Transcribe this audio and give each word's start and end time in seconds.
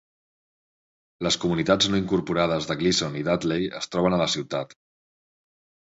Les 1.27 1.35
comunitats 1.43 1.91
no 1.93 1.99
incorporades 2.03 2.69
de 2.71 2.79
Gleason 2.81 3.19
i 3.23 3.23
Dudley 3.29 3.69
es 3.81 3.93
troben 3.97 4.17
a 4.19 4.23
la 4.23 4.31
ciutat. 4.37 4.75